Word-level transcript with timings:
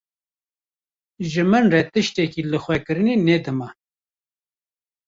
Ji 1.31 1.43
min 1.49 1.65
re 1.73 1.81
tiştekî 1.93 2.41
lixwekirinê 2.51 3.15
ne 3.27 3.37
dima. 3.43 3.69